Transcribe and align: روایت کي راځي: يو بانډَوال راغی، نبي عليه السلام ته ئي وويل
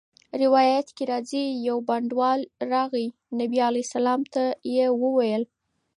روایت 0.43 0.87
کي 0.95 1.03
راځي: 1.11 1.45
يو 1.67 1.77
بانډَوال 1.87 2.41
راغی، 2.71 3.07
نبي 3.39 3.59
عليه 3.67 3.83
السلام 3.87 4.21
ته 4.33 4.43
ئي 4.67 4.85
وويل 5.01 5.43